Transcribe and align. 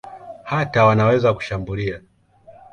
Hata 0.43 0.85
wanaweza 0.85 1.33
kushambulia. 1.33 2.01